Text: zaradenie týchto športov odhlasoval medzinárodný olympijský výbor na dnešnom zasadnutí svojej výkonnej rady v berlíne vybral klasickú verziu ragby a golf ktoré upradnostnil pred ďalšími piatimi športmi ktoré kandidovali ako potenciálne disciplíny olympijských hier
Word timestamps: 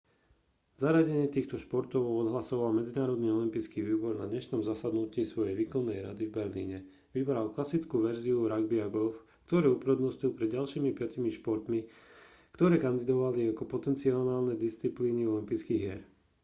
zaradenie 0.81 1.27
týchto 1.35 1.55
športov 1.65 2.01
odhlasoval 2.21 2.71
medzinárodný 2.79 3.27
olympijský 3.37 3.79
výbor 3.89 4.13
na 4.21 4.25
dnešnom 4.33 4.61
zasadnutí 4.69 5.21
svojej 5.29 5.53
výkonnej 5.61 5.99
rady 6.09 6.23
v 6.27 6.35
berlíne 6.41 6.77
vybral 7.15 7.45
klasickú 7.55 7.95
verziu 8.07 8.37
ragby 8.53 8.77
a 8.81 8.87
golf 8.95 9.17
ktoré 9.47 9.65
upradnostnil 9.77 10.31
pred 10.37 10.49
ďalšími 10.57 10.89
piatimi 10.99 11.29
športmi 11.37 11.79
ktoré 12.57 12.75
kandidovali 12.85 13.41
ako 13.53 13.61
potenciálne 13.73 14.53
disciplíny 14.65 15.21
olympijských 15.33 15.77
hier 15.85 16.01